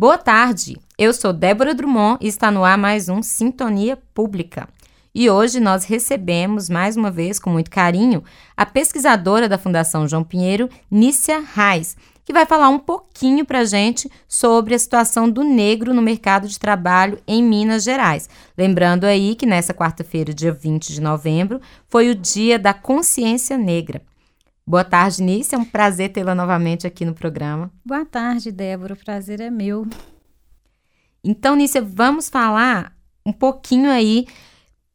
[0.00, 4.66] Boa tarde, eu sou Débora Drummond e está no ar mais um Sintonia Pública.
[5.14, 8.24] E hoje nós recebemos, mais uma vez, com muito carinho,
[8.56, 13.64] a pesquisadora da Fundação João Pinheiro, Nícia Reis, que vai falar um pouquinho para a
[13.66, 18.26] gente sobre a situação do negro no mercado de trabalho em Minas Gerais.
[18.56, 21.60] Lembrando aí que nessa quarta-feira, dia 20 de novembro,
[21.90, 24.00] foi o Dia da Consciência Negra.
[24.70, 25.56] Boa tarde, Nícia.
[25.56, 27.72] É um prazer tê-la novamente aqui no programa.
[27.84, 28.94] Boa tarde, Débora.
[28.94, 29.84] O prazer é meu.
[31.24, 32.96] Então, Nícia, vamos falar
[33.26, 34.28] um pouquinho aí.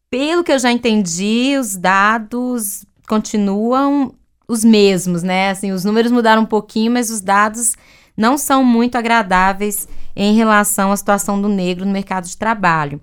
[0.10, 4.16] Pelo que eu já entendi, os dados continuam
[4.48, 5.50] os mesmos, né?
[5.50, 7.76] Assim, os números mudaram um pouquinho, mas os dados
[8.16, 13.02] não são muito agradáveis em relação à situação do negro no mercado de trabalho.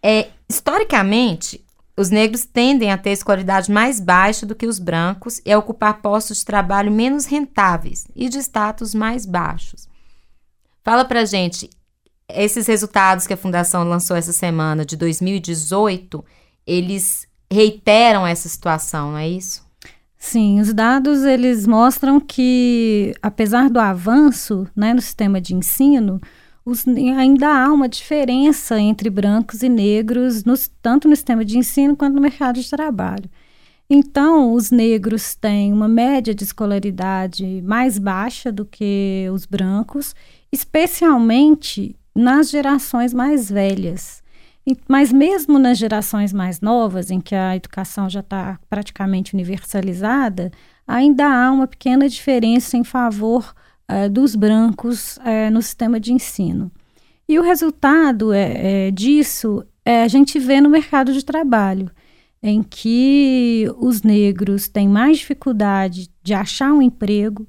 [0.00, 1.60] É, historicamente,
[1.98, 6.00] os negros tendem a ter escolaridade mais baixa do que os brancos e a ocupar
[6.00, 9.88] postos de trabalho menos rentáveis e de status mais baixos.
[10.84, 11.68] Fala pra gente,
[12.28, 16.24] esses resultados que a Fundação lançou essa semana de 2018,
[16.64, 19.66] eles reiteram essa situação, não é isso?
[20.16, 26.20] Sim, os dados eles mostram que apesar do avanço né, no sistema de ensino,
[26.68, 31.96] os, ainda há uma diferença entre brancos e negros, nos, tanto no sistema de ensino
[31.96, 33.28] quanto no mercado de trabalho.
[33.90, 40.14] Então, os negros têm uma média de escolaridade mais baixa do que os brancos,
[40.52, 44.22] especialmente nas gerações mais velhas.
[44.86, 50.50] Mas mesmo nas gerações mais novas, em que a educação já está praticamente universalizada,
[50.86, 53.54] ainda há uma pequena diferença em favor
[53.90, 56.70] uh, dos brancos uh, no sistema de ensino.
[57.28, 61.90] E o resultado é, é, disso é, a gente vê no mercado de trabalho,
[62.42, 67.46] em que os negros têm mais dificuldade de achar um emprego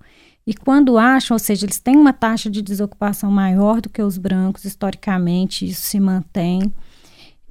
[0.49, 4.17] e quando acham, ou seja, eles têm uma taxa de desocupação maior do que os
[4.17, 6.73] brancos, historicamente, isso se mantém.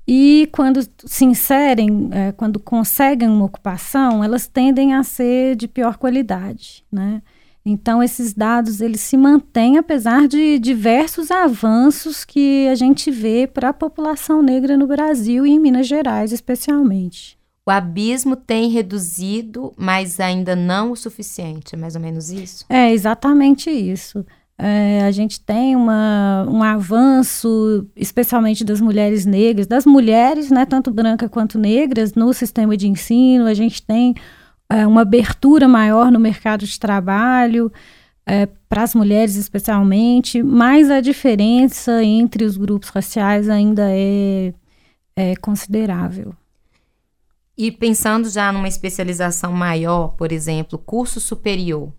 [0.05, 5.97] E quando se inserem, é, quando conseguem uma ocupação, elas tendem a ser de pior
[5.97, 7.23] qualidade, né?
[7.71, 13.69] Então, esses dados eles se mantêm apesar de diversos avanços que a gente vê para
[13.69, 17.39] a população negra no Brasil e em Minas Gerais, especialmente.
[17.67, 22.65] O abismo tem reduzido, mas ainda não o suficiente, é mais ou menos isso?
[22.71, 24.25] É exatamente isso.
[24.57, 30.91] É, a gente tem uma, um avanço, especialmente das mulheres negras, das mulheres, né, tanto
[30.91, 33.45] brancas quanto negras, no sistema de ensino.
[33.45, 34.15] A gente tem
[34.71, 37.73] é, uma abertura maior no mercado de trabalho,
[38.27, 44.53] é, para as mulheres especialmente, mas a diferença entre os grupos raciais ainda é,
[45.17, 46.35] é considerável.
[47.57, 51.93] E pensando já numa especialização maior, por exemplo, curso superior,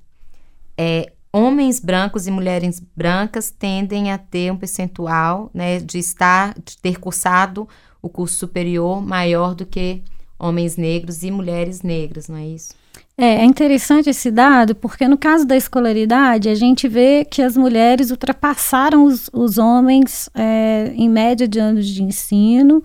[0.78, 6.78] é, homens brancos e mulheres brancas tendem a ter um percentual né, de estar, de
[6.78, 7.68] ter cursado
[8.02, 10.02] o curso superior maior do que
[10.40, 12.74] homens negros e mulheres negras, não é isso?
[13.18, 17.58] É, é interessante esse dado, porque no caso da escolaridade, a gente vê que as
[17.58, 22.82] mulheres ultrapassaram os, os homens é, em média de anos de ensino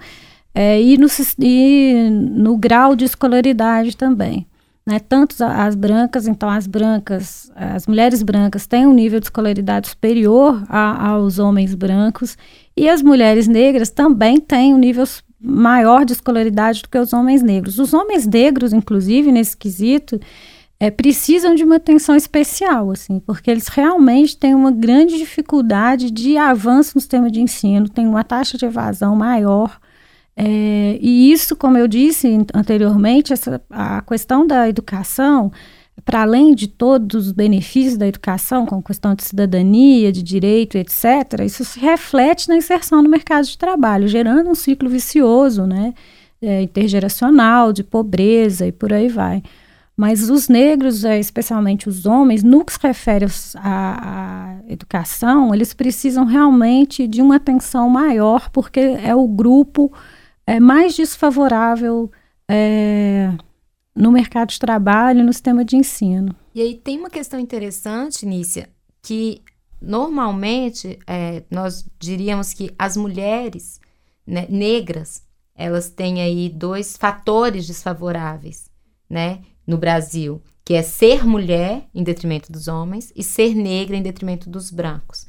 [0.52, 1.06] é, e, no,
[1.38, 4.44] e no grau de escolaridade também.
[4.86, 4.98] Né?
[4.98, 10.62] Tanto as brancas, então as brancas, as mulheres brancas têm um nível de escolaridade superior
[10.68, 12.36] a, aos homens brancos,
[12.76, 15.04] e as mulheres negras também têm um nível
[15.44, 17.78] maior de escolaridade do que os homens negros.
[17.78, 20.18] Os homens negros, inclusive, nesse quesito,
[20.80, 26.36] é, precisam de uma atenção especial, assim, porque eles realmente têm uma grande dificuldade de
[26.36, 29.78] avanço no sistema de ensino, têm uma taxa de evasão maior.
[30.36, 35.52] É, e isso, como eu disse anteriormente, essa, a questão da educação
[36.04, 41.40] para além de todos os benefícios da educação, como questão de cidadania, de direito, etc.,
[41.44, 45.94] isso se reflete na inserção no mercado de trabalho, gerando um ciclo vicioso, né,
[46.42, 49.42] é, intergeracional, de pobreza e por aí vai.
[49.96, 53.26] Mas os negros, é, especialmente os homens, no que se refere
[53.56, 59.92] à, educação, eles precisam realmente de uma atenção maior, porque é o grupo
[60.46, 62.10] é, mais desfavorável.
[62.48, 63.30] É,
[63.94, 66.34] no mercado de trabalho, no sistema de ensino.
[66.54, 68.68] E aí tem uma questão interessante, Nícia,
[69.02, 69.42] que
[69.80, 73.80] normalmente é, nós diríamos que as mulheres
[74.26, 75.22] né, negras
[75.54, 78.68] elas têm aí dois fatores desfavoráveis,
[79.08, 84.02] né, no Brasil, que é ser mulher em detrimento dos homens e ser negra em
[84.02, 85.26] detrimento dos brancos.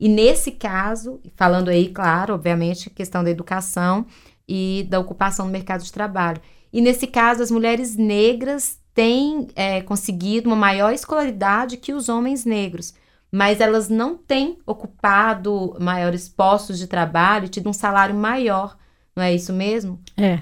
[0.00, 4.06] E nesse caso, falando aí, claro, obviamente, a questão da educação
[4.48, 6.40] e da ocupação no mercado de trabalho.
[6.72, 12.44] E nesse caso, as mulheres negras têm é, conseguido uma maior escolaridade que os homens
[12.44, 12.94] negros.
[13.30, 18.76] mas elas não têm ocupado maiores postos de trabalho tido um salário maior.
[19.14, 20.00] Não é isso mesmo?
[20.16, 20.40] É.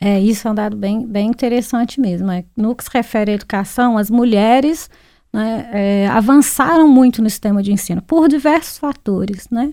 [0.00, 2.30] É, isso é um dado bem, bem interessante mesmo.
[2.30, 2.44] É.
[2.56, 4.88] No que se refere à educação, as mulheres
[5.32, 9.48] né, é, avançaram muito no sistema de ensino, por diversos fatores.
[9.50, 9.72] Né?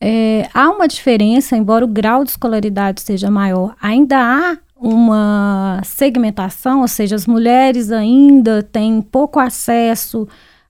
[0.00, 6.82] É, há uma diferença, embora o grau de escolaridade seja maior, ainda há uma segmentação,
[6.82, 10.26] ou seja, as mulheres ainda têm pouco acesso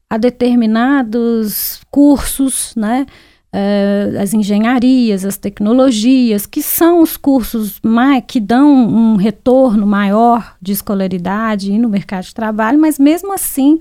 [0.08, 3.06] a determinados cursos, né?
[3.50, 10.56] Uh, as engenharias, as tecnologias, que são os cursos mais, que dão um retorno maior
[10.61, 13.78] de escolaridade e no mercado de trabalho, mas mesmo assim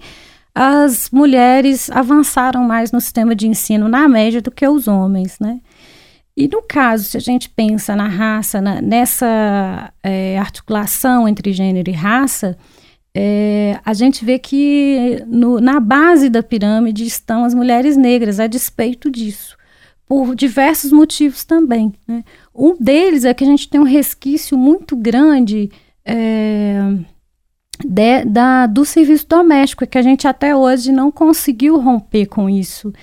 [0.55, 5.59] as mulheres avançaram mais no sistema de ensino na média do que os homens, né?
[6.37, 11.89] E no caso, se a gente pensa na raça, na, nessa é, articulação entre gênero
[11.89, 12.55] e raça,
[13.11, 18.45] é, a gente vê que no, na base da pirâmide estão as mulheres negras, a
[18.45, 19.57] despeito disso,
[20.05, 21.91] por diversos motivos também.
[22.07, 22.23] Né?
[22.53, 25.71] Um deles é que a gente tem um resquício muito grande
[26.05, 26.79] é,
[27.83, 32.93] de, da, do serviço doméstico, que a gente até hoje não conseguiu romper com isso.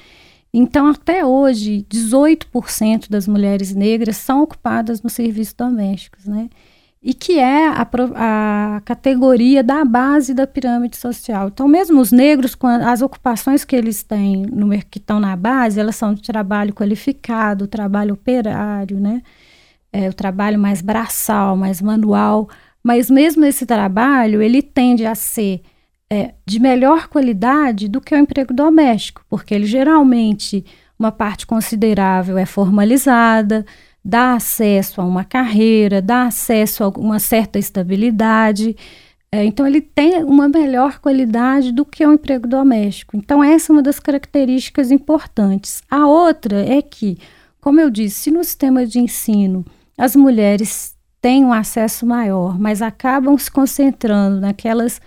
[0.57, 6.49] Então, até hoje, 18% das mulheres negras são ocupadas nos serviços domésticos, né?
[7.03, 7.85] E que é a,
[8.15, 11.49] a, categoria da base da pirâmide social.
[11.49, 12.57] Então, mesmo os negros,
[12.87, 17.67] as ocupações que eles têm, no, que estão na base, elas são de trabalho qualificado,
[17.67, 19.23] trabalho operário, né?
[19.93, 22.49] É, o trabalho mais braçal, mais manual.
[22.81, 25.63] Mas mesmo esse trabalho, ele tende a ser
[26.11, 30.65] é, de melhor qualidade do que o emprego doméstico, porque ele geralmente,
[30.99, 33.65] uma parte considerável é formalizada,
[34.05, 38.77] dá acesso a uma carreira, dá acesso a uma certa estabilidade.
[39.33, 43.17] É, então, ele tem uma melhor qualidade do que o emprego doméstico.
[43.17, 45.83] Então, essa é uma das características importantes.
[45.91, 47.19] A outra é que,
[47.61, 49.65] como eu disse, se no sistema de ensino
[49.97, 55.01] as mulheres têm um acesso maior, mas acabam se concentrando naquelas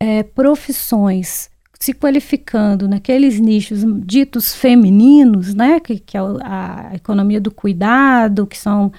[0.00, 7.50] é, profissões se qualificando naqueles nichos ditos femininos, né, que, que é a, economia do
[7.50, 8.92] cuidado, que são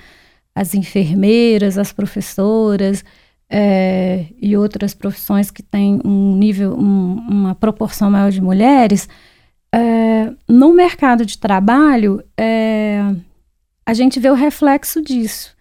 [0.55, 3.05] as enfermeiras, as professoras
[3.47, 9.07] é, e outras profissões que têm um nível, um, uma proporção maior de mulheres,
[9.73, 12.99] é, no mercado de trabalho, é,
[13.85, 15.55] a gente vê o reflexo disso.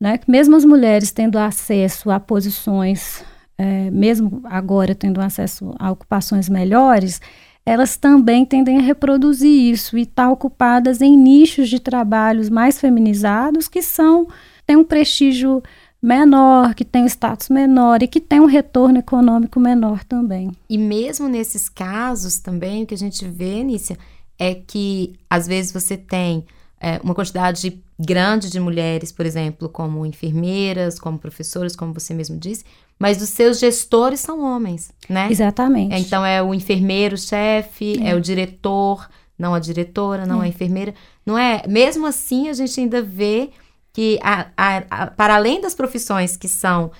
[0.00, 0.18] Né?
[0.26, 3.24] Mesmo as mulheres tendo acesso a posições
[3.56, 7.20] é, mesmo agora tendo acesso a ocupações melhores,
[7.66, 12.78] elas também tendem a reproduzir isso e estar tá ocupadas em nichos de trabalhos mais
[12.78, 14.28] feminizados que são
[14.66, 15.62] têm um prestígio
[16.02, 20.50] menor, que tem um status menor e que tem um retorno econômico menor também.
[20.68, 23.96] E mesmo nesses casos também, o que a gente vê, Nícia,
[24.38, 26.44] é que às vezes você tem
[26.78, 32.36] é, uma quantidade grande de mulheres, por exemplo, como enfermeiras, como professoras, como você mesmo
[32.36, 32.64] disse,
[32.98, 35.28] mas os seus gestores são homens, né?
[35.30, 35.94] Exatamente.
[35.96, 38.10] Então é o enfermeiro-chefe, é.
[38.10, 38.14] é.
[38.14, 39.08] o diretor,
[39.38, 40.46] não a diretora, não é.
[40.46, 40.94] a enfermeira.
[41.26, 41.62] Não é?
[41.68, 43.50] Mesmo assim, a gente ainda vê
[43.92, 46.90] que, a, a, a, para além das profissões que são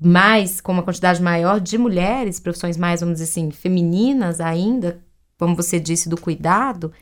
[0.00, 5.00] mais, com uma quantidade maior de mulheres, profissões mais, vamos dizer assim, femininas ainda,
[5.38, 6.92] como você disse, do cuidado,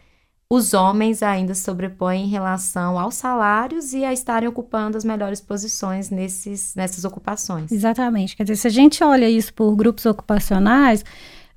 [0.50, 6.08] os homens ainda sobrepõem em relação aos salários e a estarem ocupando as melhores posições
[6.08, 7.70] nesses, nessas ocupações.
[7.70, 8.34] Exatamente.
[8.34, 11.04] Quer dizer, se a gente olha isso por grupos ocupacionais,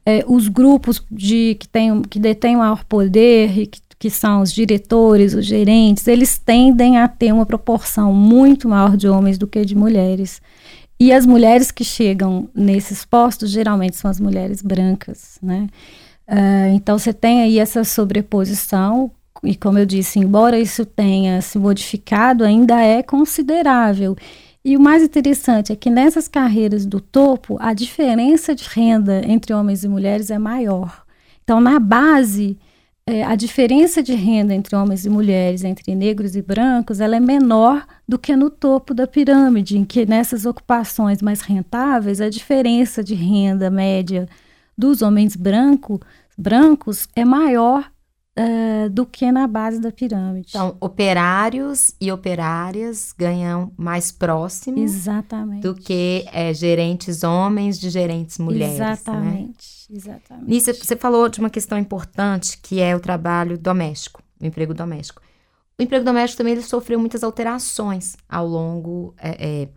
[0.05, 4.51] é, os grupos de, que, tem, que detêm maior poder e que, que são os
[4.51, 9.63] diretores, os gerentes, eles tendem a ter uma proporção muito maior de homens do que
[9.63, 10.41] de mulheres.
[10.99, 15.67] E as mulheres que chegam nesses postos geralmente são as mulheres brancas, né?
[16.27, 19.11] Uh, então você tem aí essa sobreposição,
[19.43, 24.15] e como eu disse, embora isso tenha se modificado, ainda é considerável.
[24.63, 29.53] E o mais interessante é que nessas carreiras do topo, a diferença de renda entre
[29.53, 31.03] homens e mulheres é maior.
[31.43, 32.57] Então, na base,
[33.07, 37.19] é, a diferença de renda entre homens e mulheres, entre negros e brancos, ela é
[37.19, 43.03] menor do que no topo da pirâmide, em que nessas ocupações mais rentáveis, a diferença
[43.03, 44.29] de renda média
[44.81, 46.01] dos homens branco,
[46.35, 47.87] brancos é maior
[48.35, 50.47] uh, do que na base da pirâmide.
[50.49, 55.61] Então, operários e operárias ganham mais próximo exatamente.
[55.61, 58.79] do que é, gerentes homens de gerentes mulheres.
[58.79, 58.91] Né?
[58.91, 59.97] Exatamente, né?
[59.97, 60.49] exatamente.
[60.49, 65.21] Nisso, você falou de uma questão importante que é o trabalho doméstico, o emprego doméstico.
[65.79, 69.69] O emprego doméstico também ele sofreu muitas alterações ao longo é, é,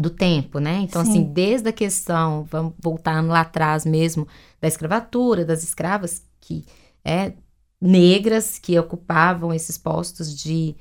[0.00, 0.80] do tempo, né?
[0.82, 1.22] Então, assim, Sim.
[1.22, 4.26] assim, desde a questão, vamos voltando lá atrás mesmo,
[4.60, 6.64] da escravatura, das escravas, que
[7.04, 7.32] é,
[7.80, 10.74] negras que ocupavam esses postos de,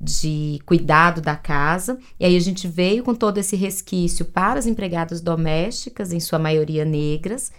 [0.00, 1.98] de cuidado da casa.
[2.18, 6.38] E aí a gente veio com todo esse resquício para as empregadas domésticas, em sua
[6.38, 7.50] maioria negras,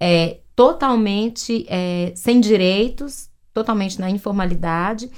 [0.00, 5.10] é, totalmente é, sem direitos, totalmente na informalidade.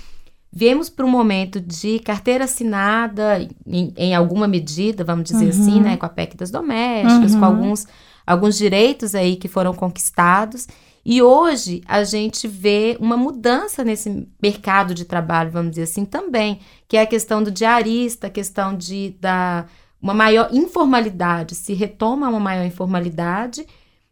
[0.53, 5.51] Viemos para um momento de carteira assinada, em, em alguma medida, vamos dizer uhum.
[5.51, 7.39] assim, né, com a PEC das domésticas, uhum.
[7.39, 7.87] com alguns,
[8.27, 10.67] alguns direitos aí que foram conquistados.
[11.05, 16.59] E hoje a gente vê uma mudança nesse mercado de trabalho, vamos dizer assim, também,
[16.89, 19.67] que é a questão do diarista, a questão de da
[20.03, 23.67] uma maior informalidade, se retoma uma maior informalidade,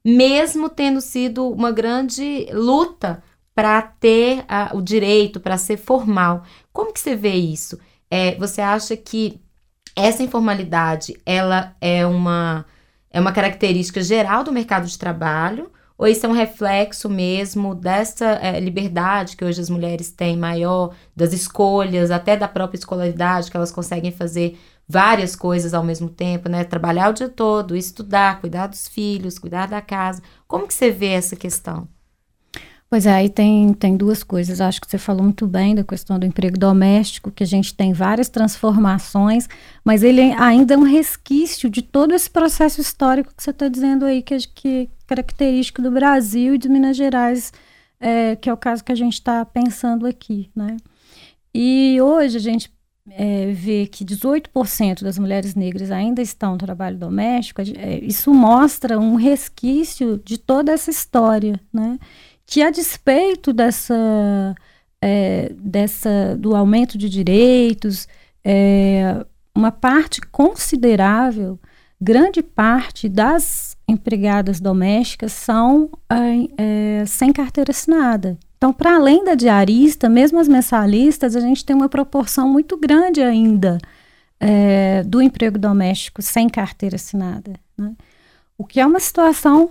[0.05, 3.23] mesmo tendo sido uma grande luta
[3.59, 6.45] para ter uh, o direito, para ser formal.
[6.73, 7.77] Como que você vê isso?
[8.09, 9.41] É, você acha que
[9.97, 12.65] essa informalidade ela é uma,
[13.11, 15.73] é uma característica geral do mercado de trabalho?
[15.99, 20.95] Ou isso é um reflexo mesmo dessa é, liberdade que hoje as mulheres têm maior,
[21.17, 26.49] das escolhas, até da própria escolaridade, que elas conseguem fazer várias coisas ao mesmo tempo,
[26.49, 26.63] né?
[26.63, 30.23] Trabalhar o dia todo, estudar, cuidar dos filhos, cuidar da casa.
[30.47, 31.89] Como que você vê essa questão?
[32.91, 34.63] Pois é, aí tem, tem duas coisas.
[34.63, 37.93] Acho que você falou muito bem da questão do emprego doméstico, que a gente tem
[37.93, 39.47] várias transformações,
[39.85, 44.07] mas ele ainda é um resquício de todo esse processo histórico que você está dizendo
[44.07, 47.53] aí, que, que é característico do Brasil e de Minas Gerais,
[48.01, 50.79] é, que é o caso que a gente está pensando aqui, né?
[51.55, 52.73] E hoje a gente
[53.11, 58.99] é, vê que 18% das mulheres negras ainda estão no trabalho doméstico, é, isso mostra
[58.99, 61.99] um resquício de toda essa história, né?
[62.49, 64.55] Que a despeito dessa,
[65.03, 68.09] é, dessa do aumento de direitos,
[68.43, 69.23] é,
[69.55, 71.61] uma parte considerável,
[72.01, 78.39] grande parte das empregadas domésticas são é, é sem carteira assinada.
[78.57, 83.21] Então, para além da diarista, mesmo as mensalistas, a gente tem uma proporção muito grande
[83.21, 83.77] ainda
[84.41, 87.53] é, do emprego doméstico sem carteira assinada.
[87.77, 87.93] Né?
[88.57, 89.71] O que é uma situação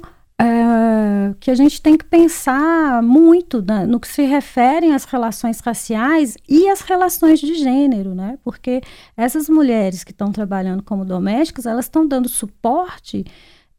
[1.39, 6.37] que a gente tem que pensar muito né, no que se referem às relações raciais
[6.47, 8.37] e às relações de gênero, né?
[8.43, 8.81] Porque
[9.15, 13.25] essas mulheres que estão trabalhando como domésticas, elas estão dando suporte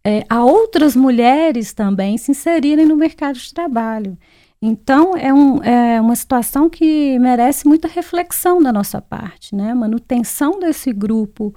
[0.05, 4.17] é, a outras mulheres também se inserirem no mercado de trabalho.
[4.61, 9.73] Então, é, um, é uma situação que merece muita reflexão da nossa parte, né?
[9.75, 11.55] Manutenção desse grupo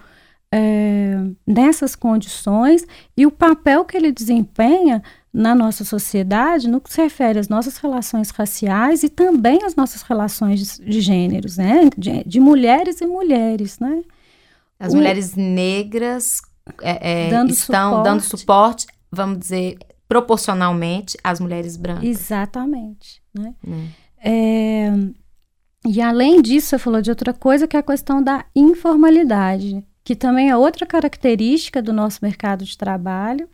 [0.51, 1.17] é,
[1.47, 5.01] nessas condições e o papel que ele desempenha
[5.33, 10.01] na nossa sociedade no que se refere às nossas relações raciais e também às nossas
[10.01, 11.89] relações de, de gêneros, né?
[11.97, 14.01] De, de, mulheres e mulheres, né?
[14.77, 16.41] As o, mulheres negras
[16.81, 18.03] é, é, dando estão suporte.
[18.03, 22.03] dando suporte, vamos dizer, proporcionalmente às mulheres brancas.
[22.03, 23.53] Exatamente, né?
[23.65, 23.87] Hum.
[24.21, 24.91] É,
[25.87, 30.15] e além disso, você falou de outra coisa que é a questão da informalidade que
[30.15, 33.47] também é outra característica do nosso mercado de trabalho,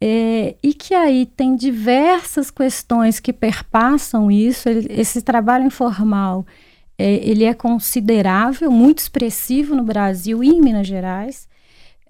[0.00, 4.68] é, e que aí tem diversas questões que perpassam isso.
[4.68, 6.46] Ele, esse trabalho informal
[6.98, 11.48] é, ele é considerável, muito expressivo no Brasil e em Minas Gerais.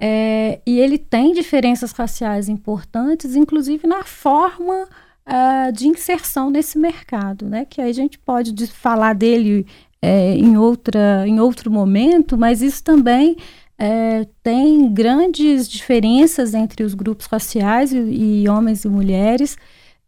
[0.00, 4.88] É, e ele tem diferenças raciais importantes, inclusive na forma
[5.26, 7.66] uh, de inserção nesse mercado, né?
[7.68, 9.66] Que aí a gente pode falar dele
[10.00, 13.36] é, em, outra, em outro momento, mas isso também
[13.78, 19.56] é, tem grandes diferenças entre os grupos raciais e, e homens e mulheres,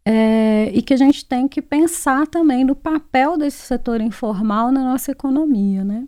[0.03, 4.83] é, e que a gente tem que pensar também no papel desse setor informal na
[4.83, 6.07] nossa economia, né?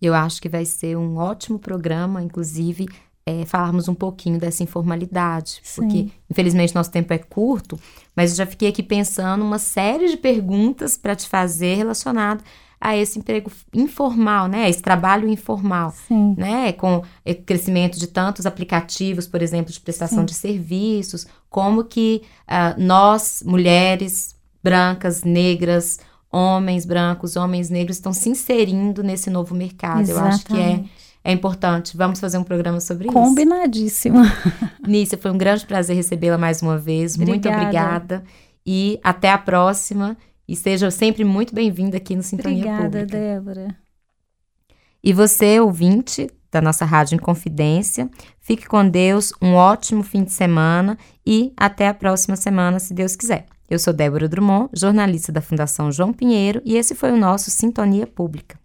[0.00, 2.86] Eu acho que vai ser um ótimo programa, inclusive,
[3.26, 5.82] é, falarmos um pouquinho dessa informalidade, Sim.
[5.82, 7.78] porque infelizmente nosso tempo é curto,
[8.14, 12.44] mas eu já fiquei aqui pensando uma série de perguntas para te fazer relacionado
[12.86, 14.70] a esse emprego informal, né?
[14.70, 16.36] Esse trabalho informal, Sim.
[16.38, 16.70] né?
[16.70, 20.26] Com o crescimento de tantos aplicativos, por exemplo, de prestação Sim.
[20.26, 25.98] de serviços, como que uh, nós, mulheres brancas, negras,
[26.30, 30.02] homens brancos, homens negros, estão se inserindo nesse novo mercado.
[30.02, 30.22] Exatamente.
[30.22, 30.84] Eu acho que é,
[31.24, 31.96] é importante.
[31.96, 34.22] Vamos fazer um programa sobre Combinadíssimo.
[34.22, 34.32] isso.
[34.32, 34.76] Combinadíssimo.
[34.86, 37.16] Nícia, foi um grande prazer recebê-la mais uma vez.
[37.16, 37.32] Obrigada.
[37.32, 38.24] Muito obrigada.
[38.64, 40.16] E até a próxima.
[40.48, 43.06] E seja sempre muito bem-vinda aqui no Sintonia Obrigada, Pública.
[43.06, 43.76] Débora.
[45.02, 48.08] E você, ouvinte da nossa Rádio Inconfidência,
[48.40, 53.16] fique com Deus, um ótimo fim de semana e até a próxima semana, se Deus
[53.16, 53.46] quiser.
[53.68, 58.06] Eu sou Débora Drummond, jornalista da Fundação João Pinheiro, e esse foi o nosso Sintonia
[58.06, 58.58] Pública.